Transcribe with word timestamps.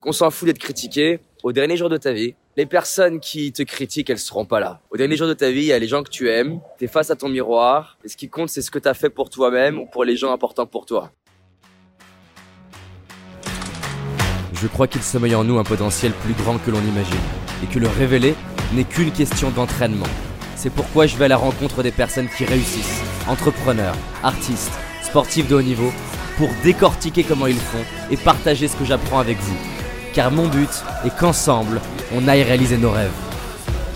Qu'on 0.00 0.12
s'en 0.12 0.30
fout 0.30 0.46
d'être 0.46 0.60
critiqué, 0.60 1.18
au 1.42 1.50
dernier 1.50 1.76
jour 1.76 1.88
de 1.88 1.96
ta 1.96 2.12
vie, 2.12 2.36
les 2.56 2.66
personnes 2.66 3.18
qui 3.18 3.50
te 3.50 3.64
critiquent, 3.64 4.10
elles 4.10 4.20
seront 4.20 4.44
pas 4.44 4.60
là. 4.60 4.80
Au 4.92 4.96
dernier 4.96 5.16
jour 5.16 5.26
de 5.26 5.34
ta 5.34 5.50
vie, 5.50 5.62
il 5.62 5.66
y 5.66 5.72
a 5.72 5.78
les 5.80 5.88
gens 5.88 6.04
que 6.04 6.08
tu 6.08 6.30
aimes, 6.30 6.60
tu 6.78 6.84
es 6.84 6.86
face 6.86 7.10
à 7.10 7.16
ton 7.16 7.28
miroir, 7.28 7.98
et 8.04 8.08
ce 8.08 8.16
qui 8.16 8.28
compte, 8.28 8.48
c'est 8.48 8.62
ce 8.62 8.70
que 8.70 8.78
tu 8.78 8.86
as 8.86 8.94
fait 8.94 9.10
pour 9.10 9.28
toi-même 9.28 9.76
ou 9.80 9.86
pour 9.86 10.04
les 10.04 10.14
gens 10.14 10.32
importants 10.32 10.66
pour 10.66 10.86
toi. 10.86 11.10
Je 14.52 14.68
crois 14.68 14.86
qu'il 14.86 15.02
sommeille 15.02 15.34
en 15.34 15.42
nous 15.42 15.58
un 15.58 15.64
potentiel 15.64 16.12
plus 16.12 16.34
grand 16.34 16.58
que 16.58 16.70
l'on 16.70 16.80
imagine, 16.80 17.18
et 17.64 17.66
que 17.66 17.80
le 17.80 17.88
révéler 17.88 18.36
n'est 18.74 18.84
qu'une 18.84 19.10
question 19.10 19.50
d'entraînement. 19.50 20.06
C'est 20.54 20.72
pourquoi 20.72 21.06
je 21.06 21.16
vais 21.16 21.24
à 21.24 21.28
la 21.28 21.36
rencontre 21.36 21.82
des 21.82 21.90
personnes 21.90 22.28
qui 22.36 22.44
réussissent, 22.44 23.02
entrepreneurs, 23.26 23.96
artistes, 24.22 24.78
sportifs 25.02 25.48
de 25.48 25.56
haut 25.56 25.62
niveau, 25.62 25.90
pour 26.36 26.50
décortiquer 26.62 27.24
comment 27.24 27.48
ils 27.48 27.56
font 27.56 27.84
et 28.12 28.16
partager 28.16 28.68
ce 28.68 28.76
que 28.76 28.84
j'apprends 28.84 29.18
avec 29.18 29.38
vous. 29.38 29.77
Car 30.14 30.30
mon 30.32 30.48
but 30.48 30.68
est 31.04 31.16
qu'ensemble, 31.16 31.80
on 32.14 32.26
aille 32.28 32.42
réaliser 32.42 32.76
nos 32.78 32.90
rêves. 32.90 33.12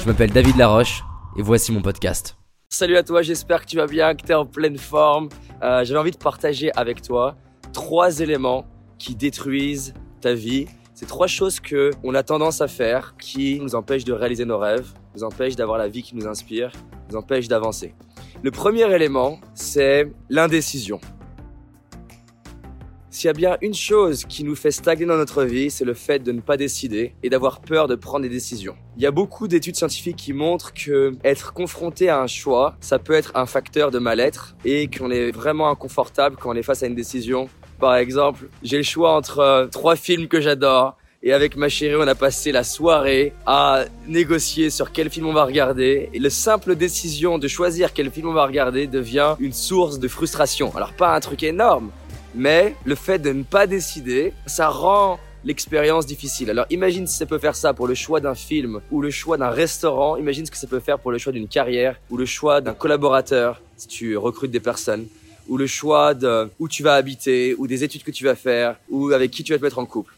Je 0.00 0.06
m'appelle 0.06 0.30
David 0.30 0.56
Laroche, 0.56 1.02
et 1.36 1.42
voici 1.42 1.72
mon 1.72 1.80
podcast. 1.82 2.36
Salut 2.68 2.96
à 2.96 3.02
toi, 3.02 3.22
j'espère 3.22 3.62
que 3.62 3.66
tu 3.66 3.76
vas 3.76 3.86
bien, 3.86 4.14
que 4.14 4.24
tu 4.24 4.32
es 4.32 4.34
en 4.34 4.46
pleine 4.46 4.78
forme. 4.78 5.28
Euh, 5.62 5.84
J'avais 5.84 5.98
envie 6.00 6.10
de 6.10 6.16
partager 6.16 6.70
avec 6.76 7.02
toi 7.02 7.36
trois 7.72 8.20
éléments 8.20 8.66
qui 8.98 9.14
détruisent 9.14 9.94
ta 10.20 10.34
vie. 10.34 10.66
C'est 10.94 11.06
trois 11.06 11.26
choses 11.26 11.58
que 11.60 11.90
on 12.04 12.14
a 12.14 12.22
tendance 12.22 12.60
à 12.60 12.68
faire 12.68 13.14
qui 13.18 13.58
nous 13.60 13.74
empêchent 13.74 14.04
de 14.04 14.12
réaliser 14.12 14.44
nos 14.44 14.58
rêves, 14.58 14.88
nous 15.16 15.24
empêchent 15.24 15.56
d'avoir 15.56 15.78
la 15.78 15.88
vie 15.88 16.02
qui 16.02 16.14
nous 16.14 16.26
inspire, 16.26 16.70
nous 17.10 17.16
empêchent 17.16 17.48
d'avancer. 17.48 17.94
Le 18.42 18.50
premier 18.50 18.90
élément, 18.94 19.38
c'est 19.54 20.12
l'indécision. 20.28 21.00
S'il 23.12 23.26
y 23.26 23.30
a 23.30 23.34
bien 23.34 23.58
une 23.60 23.74
chose 23.74 24.24
qui 24.24 24.42
nous 24.42 24.56
fait 24.56 24.70
stagner 24.70 25.04
dans 25.04 25.18
notre 25.18 25.44
vie, 25.44 25.70
c'est 25.70 25.84
le 25.84 25.92
fait 25.92 26.20
de 26.20 26.32
ne 26.32 26.40
pas 26.40 26.56
décider 26.56 27.12
et 27.22 27.28
d'avoir 27.28 27.60
peur 27.60 27.86
de 27.86 27.94
prendre 27.94 28.22
des 28.22 28.30
décisions. 28.30 28.74
Il 28.96 29.02
y 29.02 29.06
a 29.06 29.10
beaucoup 29.10 29.48
d'études 29.48 29.76
scientifiques 29.76 30.16
qui 30.16 30.32
montrent 30.32 30.72
que 30.72 31.12
être 31.22 31.52
confronté 31.52 32.08
à 32.08 32.22
un 32.22 32.26
choix, 32.26 32.74
ça 32.80 32.98
peut 32.98 33.12
être 33.12 33.32
un 33.34 33.44
facteur 33.44 33.90
de 33.90 33.98
mal-être 33.98 34.56
et 34.64 34.88
qu'on 34.88 35.10
est 35.10 35.30
vraiment 35.30 35.68
inconfortable 35.68 36.36
quand 36.40 36.52
on 36.52 36.54
est 36.54 36.62
face 36.62 36.84
à 36.84 36.86
une 36.86 36.94
décision. 36.94 37.50
Par 37.78 37.96
exemple, 37.96 38.48
j'ai 38.62 38.78
le 38.78 38.82
choix 38.82 39.14
entre 39.14 39.40
euh, 39.40 39.66
trois 39.66 39.94
films 39.94 40.26
que 40.26 40.40
j'adore 40.40 40.96
et 41.22 41.34
avec 41.34 41.54
ma 41.56 41.68
chérie, 41.68 41.96
on 41.96 42.08
a 42.08 42.14
passé 42.14 42.50
la 42.50 42.64
soirée 42.64 43.34
à 43.44 43.84
négocier 44.08 44.70
sur 44.70 44.90
quel 44.90 45.10
film 45.10 45.26
on 45.26 45.34
va 45.34 45.44
regarder. 45.44 46.08
Et 46.14 46.18
la 46.18 46.30
simple 46.30 46.76
décision 46.76 47.38
de 47.38 47.46
choisir 47.46 47.92
quel 47.92 48.10
film 48.10 48.28
on 48.28 48.32
va 48.32 48.46
regarder 48.46 48.86
devient 48.86 49.36
une 49.38 49.52
source 49.52 49.98
de 49.98 50.08
frustration. 50.08 50.74
Alors 50.74 50.94
pas 50.94 51.14
un 51.14 51.20
truc 51.20 51.42
énorme, 51.44 51.92
mais 52.34 52.74
le 52.84 52.94
fait 52.94 53.18
de 53.18 53.32
ne 53.32 53.42
pas 53.42 53.66
décider, 53.66 54.32
ça 54.46 54.68
rend 54.68 55.18
l'expérience 55.44 56.06
difficile. 56.06 56.50
Alors 56.50 56.66
imagine 56.70 57.06
si 57.06 57.16
ça 57.16 57.26
peut 57.26 57.38
faire 57.38 57.56
ça 57.56 57.74
pour 57.74 57.86
le 57.86 57.94
choix 57.94 58.20
d'un 58.20 58.34
film 58.34 58.80
ou 58.90 59.02
le 59.02 59.10
choix 59.10 59.36
d'un 59.36 59.50
restaurant, 59.50 60.16
imagine 60.16 60.46
ce 60.46 60.50
que 60.50 60.56
ça 60.56 60.66
peut 60.66 60.80
faire 60.80 60.98
pour 60.98 61.10
le 61.10 61.18
choix 61.18 61.32
d'une 61.32 61.48
carrière 61.48 61.98
ou 62.10 62.16
le 62.16 62.26
choix 62.26 62.60
d'un 62.60 62.74
collaborateur 62.74 63.60
si 63.76 63.88
tu 63.88 64.16
recrutes 64.16 64.50
des 64.50 64.60
personnes 64.60 65.06
ou 65.48 65.56
le 65.56 65.66
choix 65.66 66.14
de 66.14 66.48
où 66.58 66.68
tu 66.68 66.82
vas 66.82 66.94
habiter 66.94 67.54
ou 67.58 67.66
des 67.66 67.84
études 67.84 68.04
que 68.04 68.10
tu 68.10 68.24
vas 68.24 68.36
faire 68.36 68.76
ou 68.88 69.10
avec 69.10 69.30
qui 69.30 69.42
tu 69.42 69.52
vas 69.52 69.58
te 69.58 69.64
mettre 69.64 69.78
en 69.78 69.86
couple. 69.86 70.14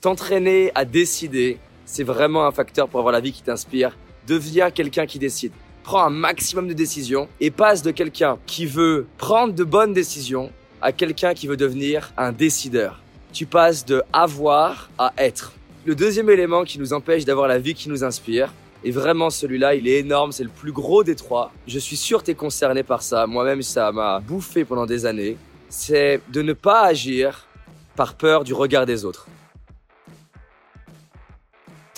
T'entraîner 0.00 0.70
à 0.76 0.84
décider, 0.84 1.58
c'est 1.84 2.04
vraiment 2.04 2.46
un 2.46 2.52
facteur 2.52 2.88
pour 2.88 3.00
avoir 3.00 3.12
la 3.12 3.20
vie 3.20 3.32
qui 3.32 3.42
t'inspire. 3.42 3.96
Deviens 4.28 4.70
quelqu'un 4.70 5.06
qui 5.06 5.18
décide. 5.18 5.52
Prends 5.82 6.04
un 6.04 6.10
maximum 6.10 6.68
de 6.68 6.74
décisions 6.74 7.28
et 7.40 7.50
passe 7.50 7.82
de 7.82 7.90
quelqu'un 7.90 8.38
qui 8.46 8.66
veut 8.66 9.06
prendre 9.16 9.54
de 9.54 9.64
bonnes 9.64 9.94
décisions 9.94 10.52
à 10.80 10.92
quelqu'un 10.92 11.34
qui 11.34 11.46
veut 11.46 11.56
devenir 11.56 12.12
un 12.16 12.32
décideur. 12.32 13.00
Tu 13.32 13.46
passes 13.46 13.84
de 13.84 14.02
avoir 14.12 14.90
à 14.98 15.12
être. 15.18 15.52
Le 15.84 15.94
deuxième 15.94 16.30
élément 16.30 16.64
qui 16.64 16.78
nous 16.78 16.92
empêche 16.92 17.24
d'avoir 17.24 17.48
la 17.48 17.58
vie 17.58 17.74
qui 17.74 17.88
nous 17.88 18.04
inspire, 18.04 18.52
et 18.84 18.90
vraiment 18.90 19.30
celui-là, 19.30 19.74
il 19.74 19.88
est 19.88 19.98
énorme, 19.98 20.32
c'est 20.32 20.44
le 20.44 20.50
plus 20.50 20.72
gros 20.72 21.02
des 21.02 21.16
trois. 21.16 21.52
Je 21.66 21.78
suis 21.78 21.96
sûr 21.96 22.20
que 22.20 22.26
tu 22.26 22.30
es 22.30 22.34
concerné 22.34 22.82
par 22.82 23.02
ça, 23.02 23.26
moi-même 23.26 23.62
ça 23.62 23.90
m'a 23.92 24.20
bouffé 24.20 24.64
pendant 24.64 24.86
des 24.86 25.04
années. 25.06 25.36
C'est 25.68 26.20
de 26.30 26.42
ne 26.42 26.52
pas 26.52 26.82
agir 26.82 27.46
par 27.96 28.14
peur 28.14 28.44
du 28.44 28.54
regard 28.54 28.86
des 28.86 29.04
autres. 29.04 29.26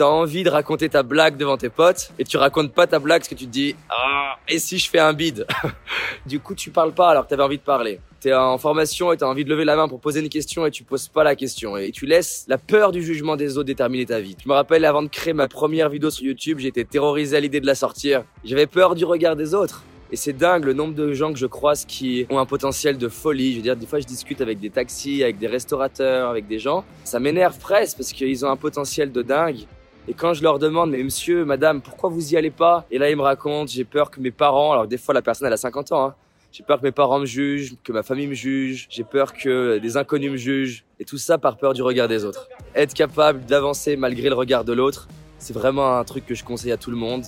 T'as 0.00 0.06
envie 0.06 0.44
de 0.44 0.48
raconter 0.48 0.88
ta 0.88 1.02
blague 1.02 1.36
devant 1.36 1.58
tes 1.58 1.68
potes 1.68 2.10
et 2.18 2.24
tu 2.24 2.38
racontes 2.38 2.72
pas 2.72 2.86
ta 2.86 2.98
blague 2.98 3.20
parce 3.20 3.28
que 3.28 3.34
tu 3.34 3.44
te 3.44 3.50
dis 3.50 3.76
ah 3.90 4.38
et 4.48 4.58
si 4.58 4.78
je 4.78 4.88
fais 4.88 4.98
un 4.98 5.12
bide 5.12 5.46
Du 6.26 6.40
coup 6.40 6.54
tu 6.54 6.70
parles 6.70 6.92
pas 6.92 7.10
alors 7.10 7.24
que 7.24 7.28
t'avais 7.28 7.42
envie 7.42 7.58
de 7.58 7.62
parler. 7.62 8.00
T'es 8.18 8.32
en 8.32 8.56
formation 8.56 9.12
et 9.12 9.18
t'as 9.18 9.26
envie 9.26 9.44
de 9.44 9.50
lever 9.50 9.66
la 9.66 9.76
main 9.76 9.88
pour 9.88 10.00
poser 10.00 10.20
une 10.20 10.30
question 10.30 10.64
et 10.64 10.70
tu 10.70 10.84
poses 10.84 11.08
pas 11.08 11.22
la 11.22 11.36
question 11.36 11.76
et 11.76 11.90
tu 11.90 12.06
laisses 12.06 12.46
la 12.48 12.56
peur 12.56 12.92
du 12.92 13.02
jugement 13.02 13.36
des 13.36 13.58
autres 13.58 13.66
déterminer 13.66 14.06
ta 14.06 14.20
vie. 14.20 14.34
Je 14.42 14.48
me 14.48 14.54
rappelle 14.54 14.86
avant 14.86 15.02
de 15.02 15.08
créer 15.08 15.34
ma 15.34 15.48
première 15.48 15.90
vidéo 15.90 16.08
sur 16.08 16.24
YouTube, 16.24 16.60
j'étais 16.60 16.84
terrorisé 16.84 17.36
à 17.36 17.40
l'idée 17.40 17.60
de 17.60 17.66
la 17.66 17.74
sortir. 17.74 18.24
J'avais 18.42 18.66
peur 18.66 18.94
du 18.94 19.04
regard 19.04 19.36
des 19.36 19.52
autres. 19.52 19.82
Et 20.12 20.16
c'est 20.16 20.32
dingue 20.32 20.64
le 20.64 20.72
nombre 20.72 20.94
de 20.94 21.12
gens 21.12 21.30
que 21.30 21.38
je 21.38 21.46
croise 21.46 21.84
qui 21.84 22.26
ont 22.30 22.38
un 22.38 22.46
potentiel 22.46 22.96
de 22.96 23.08
folie. 23.08 23.52
Je 23.52 23.56
veux 23.58 23.62
dire, 23.62 23.76
des 23.76 23.86
fois, 23.86 24.00
je 24.00 24.06
discute 24.06 24.40
avec 24.40 24.58
des 24.58 24.70
taxis, 24.70 25.22
avec 25.22 25.38
des 25.38 25.46
restaurateurs, 25.46 26.30
avec 26.30 26.48
des 26.48 26.58
gens. 26.58 26.84
Ça 27.04 27.20
m'énerve 27.20 27.58
presque 27.58 27.98
parce 27.98 28.12
qu'ils 28.12 28.44
ont 28.44 28.50
un 28.50 28.56
potentiel 28.56 29.12
de 29.12 29.22
dingue. 29.22 29.66
Et 30.10 30.12
quand 30.12 30.34
je 30.34 30.42
leur 30.42 30.58
demande, 30.58 30.90
mais 30.90 31.04
monsieur, 31.04 31.44
madame, 31.44 31.80
pourquoi 31.80 32.10
vous 32.10 32.32
y 32.32 32.36
allez 32.36 32.50
pas? 32.50 32.84
Et 32.90 32.98
là, 32.98 33.08
ils 33.10 33.16
me 33.16 33.22
racontent, 33.22 33.68
j'ai 33.68 33.84
peur 33.84 34.10
que 34.10 34.18
mes 34.18 34.32
parents, 34.32 34.72
alors 34.72 34.88
des 34.88 34.98
fois 34.98 35.14
la 35.14 35.22
personne 35.22 35.46
elle 35.46 35.52
a 35.52 35.56
50 35.56 35.92
ans, 35.92 36.06
hein, 36.08 36.14
j'ai 36.50 36.64
peur 36.64 36.80
que 36.80 36.82
mes 36.84 36.90
parents 36.90 37.20
me 37.20 37.26
jugent, 37.26 37.76
que 37.84 37.92
ma 37.92 38.02
famille 38.02 38.26
me 38.26 38.34
juge, 38.34 38.88
j'ai 38.90 39.04
peur 39.04 39.32
que 39.32 39.78
des 39.78 39.96
inconnus 39.96 40.32
me 40.32 40.36
jugent, 40.36 40.84
et 40.98 41.04
tout 41.04 41.16
ça 41.16 41.38
par 41.38 41.56
peur 41.58 41.74
du 41.74 41.82
regard 41.82 42.08
des 42.08 42.24
autres. 42.24 42.48
Être 42.74 42.92
capable 42.92 43.44
d'avancer 43.44 43.94
malgré 43.94 44.28
le 44.28 44.34
regard 44.34 44.64
de 44.64 44.72
l'autre, 44.72 45.06
c'est 45.38 45.52
vraiment 45.52 45.96
un 45.96 46.02
truc 46.02 46.26
que 46.26 46.34
je 46.34 46.42
conseille 46.42 46.72
à 46.72 46.76
tout 46.76 46.90
le 46.90 46.96
monde. 46.96 47.22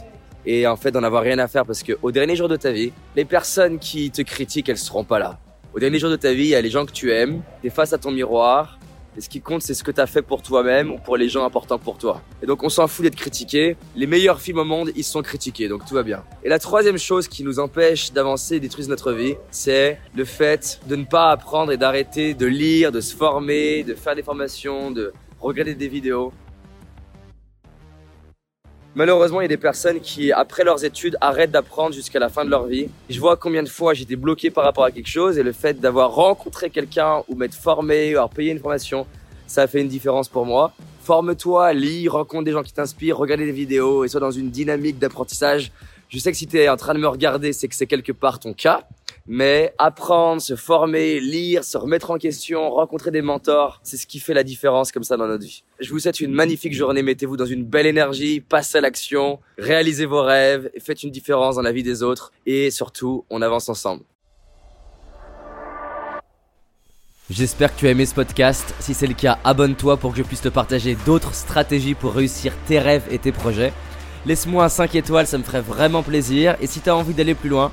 Et 0.45 0.67
en 0.67 0.75
fait, 0.75 0.91
d'en 0.91 1.05
avoir 1.05 1.23
rien 1.23 1.39
à 1.39 1.47
faire 1.47 1.65
parce 1.65 1.85
que 1.85 1.93
au 2.03 2.11
dernier 2.11 2.35
jour 2.35 2.49
de 2.49 2.57
ta 2.57 2.73
vie, 2.73 2.91
les 3.15 3.25
personnes 3.25 3.79
qui 3.79 4.11
te 4.11 4.23
critiquent, 4.23 4.69
elles 4.69 4.77
seront 4.77 5.05
pas 5.05 5.21
là. 5.21 5.39
Au 5.73 5.79
dernier 5.79 6.01
jour 6.01 6.11
de 6.11 6.17
ta 6.17 6.33
vie, 6.33 6.47
il 6.47 6.49
y 6.49 6.57
a 6.57 6.61
les 6.61 6.71
gens 6.71 6.85
que 6.85 6.91
tu 6.91 7.13
aimes, 7.13 7.43
t'es 7.63 7.71
face 7.71 7.93
à 7.93 7.99
ton 7.99 8.11
miroir, 8.11 8.81
et 9.17 9.21
ce 9.21 9.29
qui 9.29 9.41
compte, 9.41 9.63
c'est 9.63 9.75
ce 9.75 9.85
que 9.85 9.91
tu 9.91 10.01
as 10.01 10.07
fait 10.07 10.23
pour 10.23 10.43
toi-même 10.43 10.91
ou 10.91 10.99
pour 10.99 11.17
les 11.17 11.29
gens 11.29 11.45
importants 11.45 11.79
pour 11.79 11.99
toi. 11.99 12.23
Et 12.43 12.47
donc, 12.47 12.63
on 12.63 12.69
s'en 12.69 12.87
fout 12.87 13.05
d'être 13.05 13.17
critiqué. 13.17 13.77
Les 13.95 14.07
meilleurs 14.07 14.41
films 14.41 14.59
au 14.59 14.65
monde, 14.65 14.91
ils 14.97 15.05
sont 15.05 15.23
critiqués, 15.23 15.69
donc 15.69 15.85
tout 15.85 15.95
va 15.95 16.03
bien. 16.03 16.25
Et 16.43 16.49
la 16.49 16.59
troisième 16.59 16.99
chose 16.99 17.29
qui 17.29 17.45
nous 17.45 17.59
empêche 17.59 18.13
d'avancer 18.13 18.57
et 18.57 18.61
détruire 18.61 18.89
notre 18.89 19.13
vie, 19.13 19.35
c'est 19.51 19.99
le 20.15 20.25
fait 20.25 20.81
de 20.89 20.97
ne 20.97 21.05
pas 21.05 21.31
apprendre 21.31 21.73
et 21.73 21.77
d'arrêter 21.77 22.35
de 22.35 22.47
lire, 22.47 22.91
de 22.91 23.01
se 23.01 23.15
former, 23.15 23.85
de 23.85 23.95
faire 23.95 24.15
des 24.15 24.23
formations, 24.23 24.91
de 24.91 25.13
regarder 25.41 25.75
des 25.75 25.89
vidéos. 25.89 26.33
Malheureusement, 28.95 29.41
il 29.41 29.45
y 29.45 29.47
a 29.47 29.49
des 29.49 29.57
personnes 29.57 30.01
qui, 30.01 30.33
après 30.33 30.65
leurs 30.65 30.85
études, 30.85 31.17
arrêtent 31.23 31.51
d'apprendre 31.51 31.95
jusqu'à 31.95 32.19
la 32.19 32.29
fin 32.29 32.45
de 32.45 32.51
leur 32.51 32.67
vie. 32.67 32.89
Je 33.09 33.19
vois 33.19 33.39
combien 33.39 33.63
de 33.63 33.69
fois 33.69 33.95
j'étais 33.95 34.17
bloqué 34.17 34.51
par 34.51 34.65
rapport 34.65 34.85
à 34.85 34.91
quelque 34.91 35.09
chose 35.09 35.39
et 35.39 35.43
le 35.43 35.53
fait 35.53 35.81
d'avoir 35.81 36.15
rencontré 36.15 36.69
quelqu'un 36.69 37.23
ou 37.27 37.35
m'être 37.35 37.55
formé 37.55 38.13
ou 38.13 38.19
avoir 38.19 38.29
payé 38.29 38.53
une 38.53 38.59
formation, 38.59 39.07
ça 39.47 39.63
a 39.63 39.67
fait 39.67 39.81
une 39.81 39.89
différence 39.89 40.29
pour 40.29 40.45
moi. 40.45 40.75
Forme-toi, 41.05 41.73
lis, 41.73 42.07
rencontre 42.07 42.45
des 42.45 42.53
gens 42.53 42.63
qui 42.63 42.75
t'inspirent, 42.75 43.17
regarde 43.17 43.41
des 43.41 43.51
vidéos 43.51 44.05
et 44.05 44.09
sois 44.09 44.21
dans 44.21 44.31
une 44.31 44.51
dynamique 44.51 44.99
d'apprentissage. 44.99 45.73
Je 46.11 46.19
sais 46.19 46.31
que 46.31 46.37
si 46.37 46.47
tu 46.47 46.59
es 46.59 46.69
en 46.69 46.77
train 46.77 46.93
de 46.93 46.99
me 46.99 47.09
regarder, 47.09 47.55
c'est 47.55 47.69
que 47.69 47.75
c'est 47.75 47.87
quelque 47.87 48.13
part 48.13 48.41
ton 48.41 48.53
cas. 48.53 48.87
Mais 49.27 49.73
apprendre, 49.79 50.43
se 50.43 50.57
former, 50.57 51.21
lire, 51.21 51.63
se 51.63 51.79
remettre 51.79 52.11
en 52.11 52.19
question, 52.19 52.71
rencontrer 52.71 53.13
des 53.13 53.23
mentors, 53.23 53.81
c'est 53.85 53.97
ce 53.97 54.07
qui 54.07 54.19
fait 54.19 54.35
la 54.35 54.43
différence 54.43 54.91
comme 54.91 55.05
ça 55.05 55.17
dans 55.17 55.29
notre 55.29 55.45
vie. 55.45 55.63
Je 55.79 55.91
vous 55.91 56.01
souhaite 56.01 56.21
une 56.21 56.33
magnifique 56.33 56.75
journée, 56.75 57.03
mettez-vous 57.03 57.37
dans 57.37 57.47
une 57.47 57.65
belle 57.65 57.87
énergie, 57.87 58.41
passez 58.41 58.79
à 58.79 58.81
l'action, 58.81 59.39
réalisez 59.59 60.07
vos 60.07 60.23
rêves, 60.23 60.71
faites 60.81 61.05
une 61.05 61.11
différence 61.11 61.57
dans 61.57 61.63
la 61.63 61.73
vie 61.73 61.85
des 61.85 62.03
autres 62.03 62.33
et 62.47 62.73
surtout, 62.73 63.25
on 63.31 63.43
avance 63.43 63.69
ensemble. 63.69 64.03
J'espère 67.31 67.75
que 67.75 67.79
tu 67.79 67.87
as 67.87 67.91
aimé 67.91 68.05
ce 68.05 68.15
podcast. 68.15 68.75
Si 68.81 68.93
c'est 68.93 69.07
le 69.07 69.15
cas, 69.15 69.39
abonne-toi 69.45 69.97
pour 69.97 70.13
que 70.13 70.19
je 70.19 70.23
puisse 70.23 70.43
te 70.43 70.49
partager 70.49 70.97
d'autres 71.07 71.33
stratégies 71.33 71.95
pour 71.95 72.13
réussir 72.13 72.53
tes 72.67 72.79
rêves 72.81 73.07
et 73.11 73.19
tes 73.19 73.33
projets. 73.33 73.73
Laisse-moi 74.27 74.65
un 74.65 74.69
5 74.69 74.95
étoiles, 74.97 75.27
ça 75.27 75.39
me 75.39 75.43
ferait 75.43 75.63
vraiment 75.63 76.03
plaisir. 76.03 76.57
Et 76.61 76.67
si 76.67 76.81
tu 76.81 76.91
as 76.91 76.97
envie 76.97 77.15
d'aller 77.15 77.35
plus 77.35 77.49
loin, 77.49 77.73